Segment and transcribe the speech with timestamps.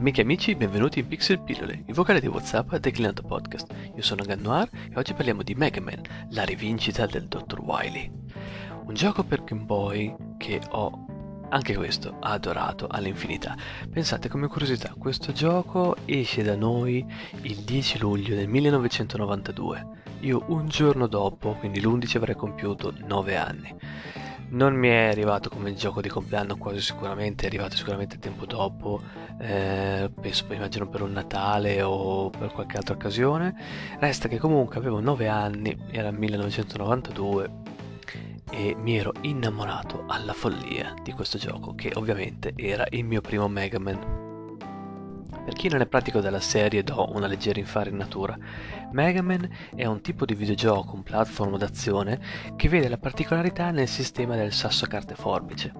[0.00, 3.70] Amiche e amici, benvenuti in Pixel Pillole, il vocale di WhatsApp declinato podcast.
[3.94, 7.60] Io sono Gannoir e oggi parliamo di Mega Man, la rivincita del Dr.
[7.60, 8.10] Wily.
[8.86, 13.54] Un gioco per Game Boy che ho anche questo adorato all'infinità.
[13.90, 17.04] Pensate come curiosità, questo gioco esce da noi
[17.42, 19.86] il 10 luglio del 1992.
[20.20, 23.76] Io un giorno dopo, quindi l'11 avrei compiuto 9 anni.
[24.52, 29.00] Non mi è arrivato come gioco di compleanno quasi sicuramente, è arrivato sicuramente tempo dopo,
[29.40, 33.54] eh, penso poi immagino per un Natale o per qualche altra occasione.
[33.98, 37.50] Resta che comunque avevo 9 anni, era 1992
[38.50, 43.48] e mi ero innamorato alla follia di questo gioco che ovviamente era il mio primo
[43.48, 44.18] Mega Man.
[45.42, 48.36] Per chi non è pratico della serie do una leggera infarinatura.
[48.92, 52.20] Mega Man è un tipo di videogioco, un platform d'azione,
[52.56, 55.72] che vede la particolarità nel sistema del sasso carte forbice.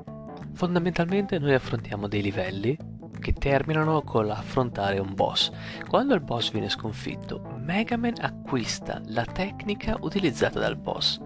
[0.55, 5.53] Fondamentalmente noi affrontiamo dei livelli che terminano con l'affrontare un boss.
[5.89, 11.21] Quando il boss viene sconfitto, Mega Man acquista la tecnica utilizzata dal boss.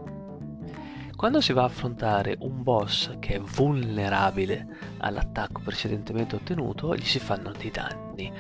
[1.17, 4.67] Quando si va a affrontare un boss che è vulnerabile
[4.99, 8.31] all'attacco precedentemente ottenuto, gli si fanno dei danni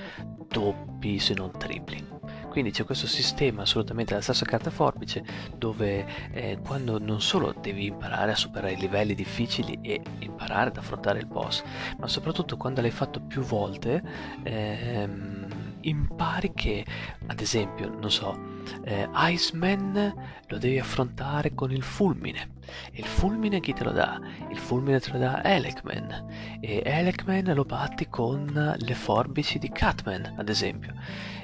[0.46, 2.13] doppi se non tripli.
[2.54, 5.24] Quindi c'è questo sistema assolutamente alla stessa carta forbice
[5.58, 10.76] dove eh, quando non solo devi imparare a superare i livelli difficili e imparare ad
[10.76, 11.64] affrontare il boss,
[11.98, 14.00] ma soprattutto quando l'hai fatto più volte,
[14.44, 15.46] ehm,
[15.80, 16.86] impari che,
[17.26, 18.38] ad esempio, non so,
[18.84, 20.14] eh, Iceman
[20.46, 22.53] lo devi affrontare con il fulmine.
[22.92, 24.20] Il fulmine chi te lo dà?
[24.50, 26.58] Il fulmine te lo dà Elecman.
[26.60, 30.94] E Elecman lo batti con le forbici di Catman, ad esempio.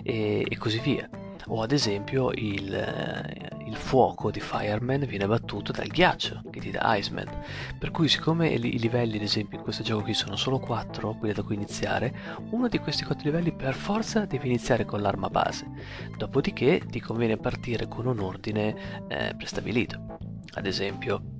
[0.02, 1.08] E, e così via
[1.46, 6.96] o ad esempio il, il, fuoco di Fireman viene battuto dal ghiaccio che ti dà
[6.96, 7.28] Iceman
[7.78, 11.34] per cui siccome i livelli ad esempio in questo gioco qui sono solo 4 quelli
[11.34, 12.14] da cui iniziare
[12.50, 15.66] uno di questi 4 livelli per forza deve iniziare con l'arma base
[16.16, 21.38] dopodiché ti conviene partire con un ordine eh, prestabilito ad esempio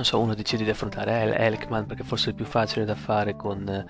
[0.00, 3.34] non so, uno decide di affrontare El- Elkman perché forse è più facile da fare
[3.36, 3.84] con,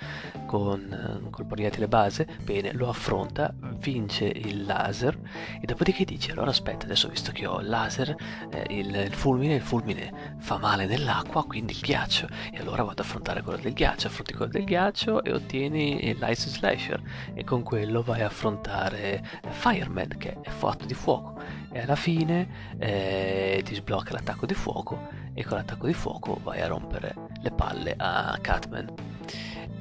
[0.47, 5.17] con col proiettile base, bene, lo affronta, vince il laser
[5.61, 8.17] e dopodiché dice allora aspetta, adesso visto che ho il laser,
[8.51, 12.27] eh, il, il, fulmine, il fulmine fa male nell'acqua, quindi il ghiaccio.
[12.51, 16.49] E allora vado ad affrontare quello del ghiaccio, affronti quello del ghiaccio e ottieni l'Ice
[16.49, 17.01] Slasher.
[17.35, 21.40] E con quello vai a affrontare Fireman che è fatto di fuoco
[21.73, 26.61] e alla fine eh, ti sblocca l'attacco di fuoco e con l'attacco di fuoco vai
[26.61, 28.93] a rompere le palle a Catman.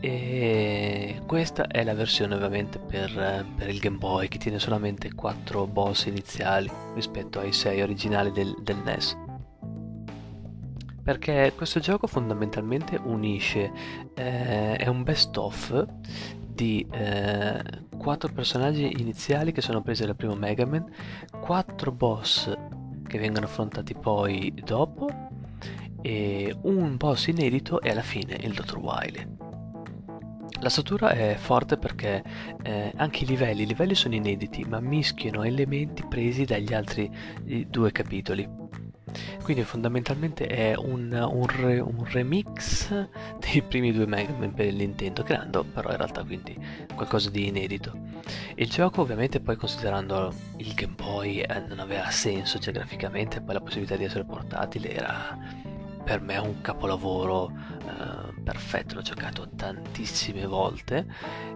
[0.01, 5.67] E questa è la versione ovviamente per, per, il Game Boy che tiene solamente 4
[5.67, 9.17] boss iniziali rispetto ai 6 originali del, del NES.
[11.03, 13.71] Perché questo gioco fondamentalmente unisce,
[14.13, 15.87] eh, è un best of
[16.51, 17.61] di eh,
[17.97, 20.85] 4 personaggi iniziali che sono presi dal primo Mega Man,
[21.39, 22.53] 4 boss
[23.07, 25.07] che vengono affrontati poi dopo
[26.01, 28.77] e un boss inedito e alla fine il Dr.
[28.77, 29.37] Wily.
[30.61, 32.21] La struttura è forte perché
[32.63, 37.09] eh, anche i livelli, i livelli sono inediti ma mischiano elementi presi dagli altri
[37.67, 38.67] due capitoli.
[39.43, 43.07] Quindi fondamentalmente è un, un, re, un, remix
[43.39, 46.57] dei primi due Mega Man per Nintendo, creando però in realtà quindi
[46.95, 47.97] qualcosa di inedito.
[48.55, 53.53] Il gioco ovviamente poi considerando il Game Boy eh, non aveva senso, cioè graficamente poi
[53.53, 55.37] la possibilità di essere portatile era
[56.03, 57.51] per me un capolavoro
[57.83, 61.05] eh, perfetto, l'ho giocato tantissime volte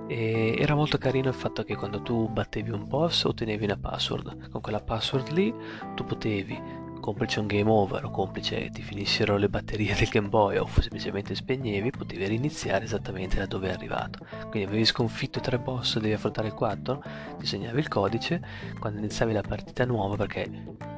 [0.08, 4.50] e era molto carino il fatto che quando tu battevi un boss ottenevi una password,
[4.50, 5.54] con quella password lì
[5.96, 10.56] tu potevi complice un game over o complice ti finissero le batterie del Game Boy
[10.56, 14.26] o semplicemente spegnevi, potevi riniziare esattamente da dove è arrivato.
[14.50, 17.04] Quindi avevi sconfitto tre boss, devi affrontare il 4,
[17.40, 18.42] ti segnavi il codice,
[18.80, 20.50] quando iniziavi la partita nuova, perché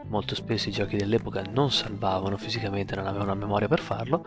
[0.06, 4.24] molto spesso i giochi dell'epoca non salvavano fisicamente, non avevano la memoria per farlo,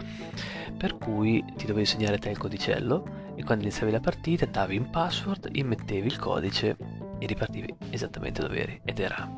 [0.77, 4.91] per cui ti dovevi segnare te il codicello e quando iniziavi la partita andavi in
[4.91, 6.77] password, immettevi il codice
[7.21, 9.30] e ripartivi esattamente dove eri ed era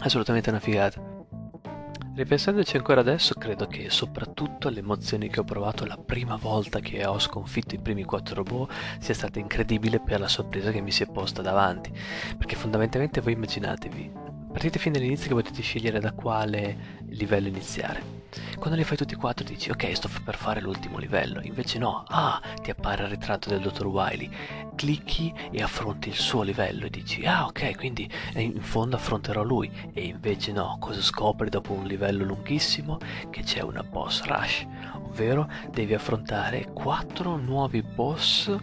[0.00, 1.11] assolutamente una figata.
[2.14, 7.06] Ripensandoci ancora adesso, credo che soprattutto le emozioni che ho provato la prima volta che
[7.06, 11.04] ho sconfitto i primi quattro robot sia stata incredibile per la sorpresa che mi si
[11.04, 11.90] è posta davanti.
[12.36, 14.12] Perché fondamentalmente voi immaginatevi,
[14.52, 18.21] partite fin dall'inizio che potete scegliere da quale livello iniziare.
[18.56, 22.04] Quando li fai tutti e quattro dici ok sto per fare l'ultimo livello, invece no,
[22.08, 24.30] ah ti appare il ritratto del dottor Wiley,
[24.74, 29.70] clicchi e affronti il suo livello e dici ah ok quindi in fondo affronterò lui.
[29.92, 32.98] E invece no, cosa scopri dopo un livello lunghissimo?
[33.30, 38.56] Che c'è una boss rush, ovvero devi affrontare quattro nuovi boss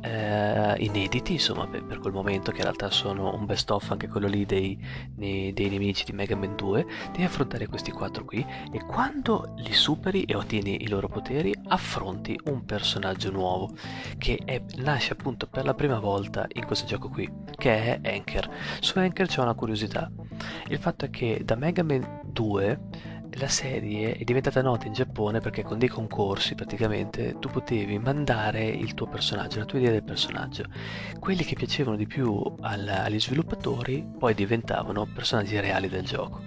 [0.00, 4.08] eh, inediti, insomma, per, per, quel momento, che in realtà sono un best of anche
[4.08, 4.78] quello lì dei,
[5.16, 9.72] nei, dei nemici di Mega Man 2, devi affrontare questi quattro qui e quando li
[9.72, 13.74] superi e ottieni i loro poteri, affronti un personaggio nuovo
[14.18, 18.50] che è, nasce appunto per la prima volta in questo gioco qui, che è Anker.
[18.80, 20.10] Su Anker c'è una curiosità.
[20.68, 22.80] Il fatto è che da Mega Man 2
[23.34, 28.66] la serie è diventata nota in Giappone perché con dei concorsi praticamente tu potevi mandare
[28.66, 30.64] il tuo personaggio, la tua idea del personaggio.
[31.18, 36.42] Quelli che piacevano di più al, agli sviluppatori poi diventavano personaggi reali del gioco.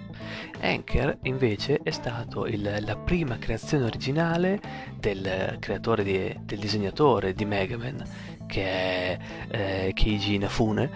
[0.60, 4.60] Anker invece è stato la prima creazione originale
[4.98, 8.04] del creatore, di, del disegnatore di Mega Man
[8.46, 9.18] che è
[9.48, 10.90] eh, Keiji Inafune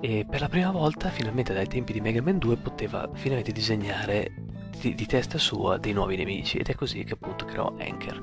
[0.00, 4.32] e per la prima volta finalmente dai tempi di Mega Man 2 poteva finalmente disegnare
[4.78, 8.20] di, di, testa sua dei nuovi nemici ed è così che appunto creò Anker.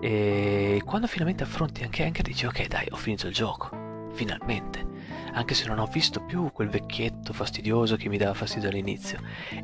[0.00, 4.90] E quando finalmente affronti anche Anker dici ok dai ho finito il gioco finalmente.
[5.34, 9.18] Anche se non ho visto più quel vecchietto fastidioso che mi dava fastidio all'inizio.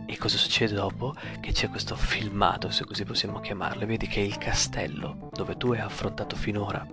[0.07, 1.15] E cosa succede dopo?
[1.41, 3.85] che c'è questo filmato se così possiamo chiamarlo.
[3.87, 6.87] Vedi che il castello dove tu hai affrontato finora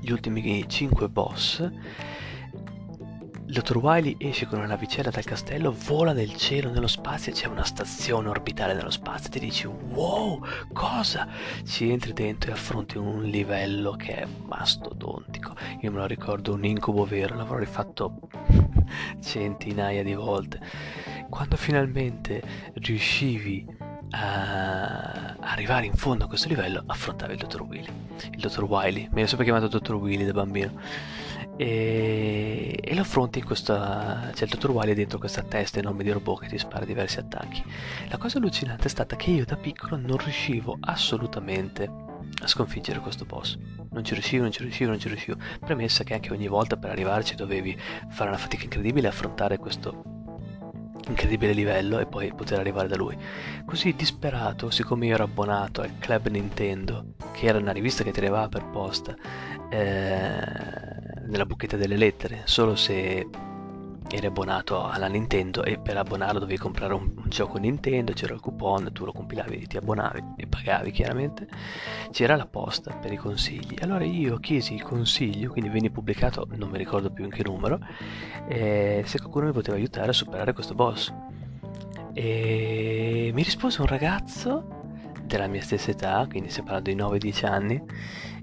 [0.00, 1.68] gli ultimi 5 boss
[3.50, 7.64] Dottor Wily esce con una navicella dal castello, vola nel cielo, nello spazio, c'è una
[7.64, 10.40] stazione orbitale nello spazio ti dici wow,
[10.72, 11.26] cosa?
[11.64, 15.56] Ci entri dentro e affronti un livello che è mastodontico.
[15.80, 18.20] Io me lo ricordo un incubo vero, l'avrò rifatto
[19.20, 20.60] centinaia di volte.
[21.28, 22.40] Quando finalmente
[22.74, 23.66] riuscivi
[24.10, 27.92] a arrivare in fondo a questo livello, affrontavi il Dottor Willy.
[28.30, 31.18] Il Dottor Wily, mi ero sempre chiamato Dottor Willy da bambino
[31.60, 36.10] e, e lo affronti in questa c'è il dottor Wily dentro questa testa enorme di
[36.10, 37.62] robot che ti spara diversi attacchi.
[38.08, 43.26] La cosa allucinante è stata che io da piccolo non riuscivo assolutamente a sconfiggere questo
[43.26, 43.58] boss.
[43.90, 45.36] Non ci riuscivo, non ci riuscivo, non ci riuscivo.
[45.60, 47.78] Premessa che anche ogni volta per arrivarci dovevi
[48.08, 50.20] fare una fatica incredibile affrontare questo
[51.08, 53.16] incredibile livello e poi poter arrivare da lui.
[53.66, 58.20] Così disperato, siccome io ero abbonato al Club Nintendo, che era una rivista che ti
[58.20, 59.14] arrivava per posta,
[59.68, 60.89] eh,
[61.26, 63.26] nella buchetta delle lettere, solo se
[64.12, 68.40] eri abbonato alla Nintendo e per abbonarlo dovevi comprare un, un, gioco Nintendo, c'era il
[68.40, 71.46] coupon, tu lo compilavi, ti abbonavi e pagavi chiaramente,
[72.10, 73.76] c'era la posta per i consigli.
[73.80, 77.78] Allora io chiesi il consiglio, quindi venne pubblicato, non mi ricordo più in che numero,
[78.48, 81.12] eh, se qualcuno mi poteva aiutare a superare questo boss.
[82.12, 84.78] E mi rispose un ragazzo
[85.24, 87.82] della mia stessa età, quindi stiamo parlando di 9-10 anni,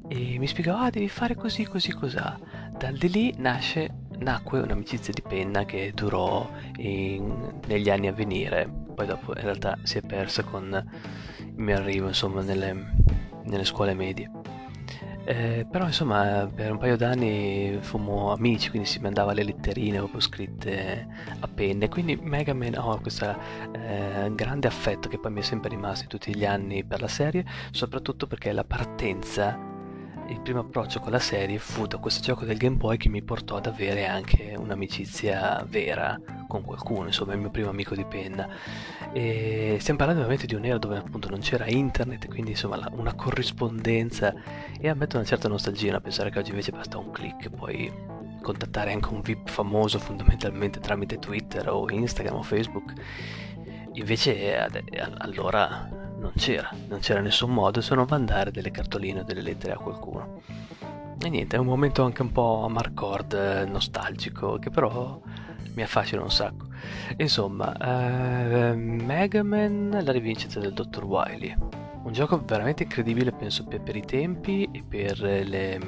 [0.07, 2.39] e mi spiegava, ah, devi fare così, così, cos'ha.
[2.77, 3.89] Da lì nasce,
[4.19, 6.47] nacque un'amicizia di penna che durò
[6.77, 10.87] in, negli anni a venire, poi dopo in realtà si è persa con
[11.39, 12.93] il mio arrivo, insomma, nelle,
[13.45, 14.29] nelle scuole medie.
[15.25, 20.21] Eh, però insomma per un paio d'anni fummo amici, quindi si mandava le letterine proprio
[20.21, 21.05] scritte
[21.39, 23.35] a penne, quindi Mega Man ho oh, questo
[23.73, 27.09] eh, grande affetto che poi mi è sempre rimasto in tutti gli anni per la
[27.09, 29.66] serie, soprattutto perché la partenza
[30.29, 33.21] il primo approccio con la serie fu da questo gioco del Game Boy che mi
[33.21, 38.47] portò ad avere anche un'amicizia vera con qualcuno, insomma il mio primo amico di penna.
[39.13, 44.33] E stiamo parlando ovviamente di un'era dove appunto non c'era internet, quindi insomma una corrispondenza
[44.79, 47.91] e ammetto una certa nostalgia pensare che oggi invece basta un click e poi
[48.41, 52.93] contattare anche un VIP famoso fondamentalmente tramite Twitter o Instagram o Facebook.
[53.93, 54.55] Invece
[55.17, 59.73] allora non c'era, non c'era nessun modo se non mandare delle cartoline o delle lettere
[59.73, 60.41] a qualcuno.
[61.19, 65.19] E niente, è un momento anche un po' amarcord, eh, nostalgico, che però
[65.73, 66.67] mi affascina un sacco.
[67.17, 71.03] Insomma, eh, Mega Man, la rivincita del Dr.
[71.03, 71.55] Wily.
[72.03, 75.79] Un gioco veramente incredibile, penso, per, per i tempi e per le,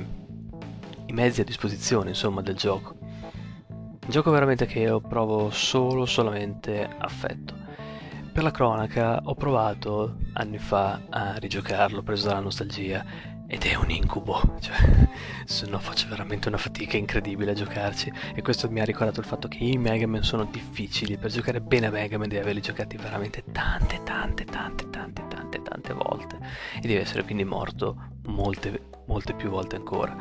[1.06, 2.98] i mezzi a disposizione, insomma, del gioco.
[3.70, 7.59] Un gioco veramente che io provo solo, solamente affetto.
[8.32, 13.04] Per la cronaca ho provato anni fa a rigiocarlo, preso dalla nostalgia,
[13.52, 14.78] ed è un incubo, cioè
[15.44, 19.26] se no faccio veramente una fatica incredibile a giocarci e questo mi ha ricordato il
[19.26, 22.62] fatto che i Mega Man sono difficili, per giocare bene a Mega Man devi averli
[22.62, 26.38] giocati veramente tante tante tante tante tante tante volte
[26.76, 30.16] e devi essere quindi morto molte molte più volte ancora.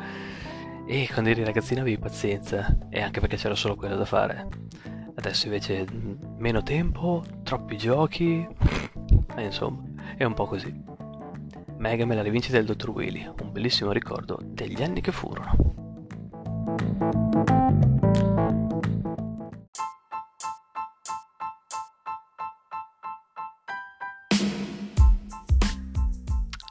[0.87, 4.47] E quando eri ragazzino avevi pazienza e anche perché c'era solo quello da fare.
[5.19, 5.85] Adesso invece
[6.37, 8.47] meno tempo, troppi giochi,
[9.35, 9.83] e insomma,
[10.15, 10.73] è un po' così.
[11.75, 17.18] Mega me la rivincita del Dottor Willy, un bellissimo ricordo degli anni che furono.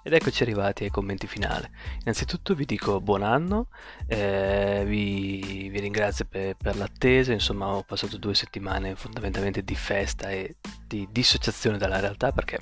[0.09, 1.69] Ed eccoci arrivati ai commenti finali.
[2.00, 3.67] Innanzitutto vi dico buon anno,
[4.07, 10.31] eh, vi, vi, ringrazio per, per, l'attesa, insomma ho passato due settimane fondamentalmente di festa
[10.31, 12.59] e di dissociazione dalla realtà perché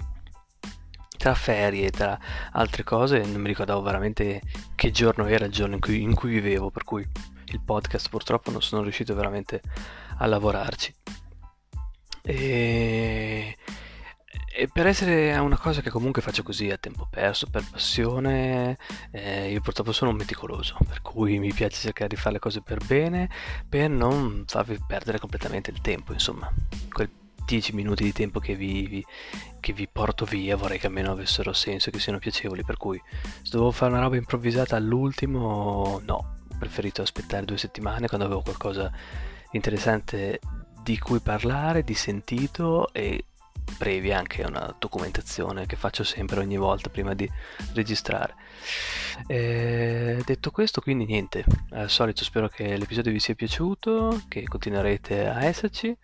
[1.16, 2.18] tra ferie e tra
[2.50, 4.40] altre cose non mi ricordavo veramente
[4.74, 7.08] che giorno era il giorno in cui, in cui vivevo, per cui
[7.44, 9.62] il podcast purtroppo non sono riuscito veramente
[10.18, 10.92] a lavorarci.
[12.22, 13.56] E
[14.58, 18.78] e per essere una cosa che comunque faccio così a tempo perso, per passione,
[19.10, 22.62] eh, io purtroppo sono un meticoloso, per cui mi piace cercare di fare le cose
[22.62, 23.28] per bene,
[23.68, 26.50] per non farvi perdere completamente il tempo, insomma.
[26.90, 27.10] Quel
[27.44, 29.04] 10 minuti di tempo che vi, vi,
[29.60, 32.98] che vi porto via vorrei che almeno avessero senso, che siano piacevoli, per cui
[33.42, 38.40] se dovevo fare una roba improvvisata all'ultimo, no, ho preferito aspettare due settimane quando avevo
[38.40, 38.90] qualcosa
[39.50, 40.40] interessante
[40.82, 43.22] di cui parlare, di sentito e
[43.78, 47.30] brevi anche una documentazione che faccio sempre ogni volta prima di
[47.74, 48.34] registrare.
[49.26, 55.26] E detto questo, quindi niente, al solito spero che l'episodio vi sia piaciuto, che continuerete
[55.26, 55.96] a esserci.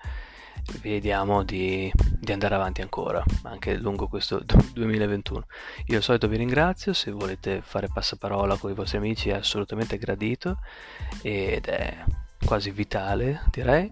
[0.81, 1.91] Vediamo di,
[2.21, 4.43] di andare avanti ancora, anche lungo questo
[4.75, 5.47] 2021.
[5.87, 9.99] Io al solito vi ringrazio, se volete fare passaparola con i vostri amici è assolutamente
[9.99, 10.59] gradito
[11.21, 12.05] ed è
[12.45, 13.91] quasi vitale, direi,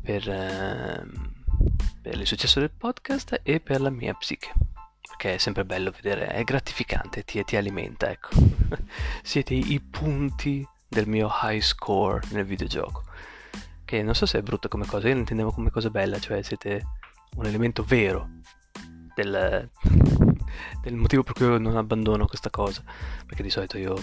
[0.00, 0.28] per...
[0.28, 1.36] Ehm,
[2.00, 4.52] per il successo del podcast e per la mia psiche.
[5.00, 8.30] Perché è sempre bello vedere, è gratificante, ti, ti alimenta, ecco.
[9.22, 13.04] Siete i punti del mio high score nel videogioco.
[13.84, 16.42] Che non so se è brutta come cosa, io lo intendevo come cosa bella, cioè
[16.42, 16.86] siete
[17.36, 18.28] un elemento vero
[19.14, 19.70] del,
[20.82, 22.82] del motivo per cui non abbandono questa cosa.
[23.26, 23.96] Perché di solito io...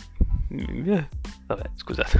[0.49, 1.07] Eh,
[1.45, 2.19] vabbè, scusate.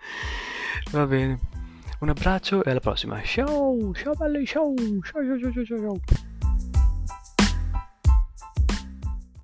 [0.92, 1.55] Va bene.
[1.98, 3.22] Un abbraccio e alla prossima.
[3.22, 6.25] Ciao, ciao belli, ciao, ciao, ciao, ciao, ciao, ciao.